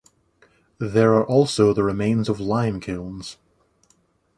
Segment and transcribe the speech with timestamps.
[0.79, 3.37] There are also the remains of lime kilns.